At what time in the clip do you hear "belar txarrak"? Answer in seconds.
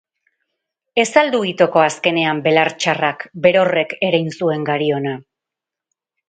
2.47-3.27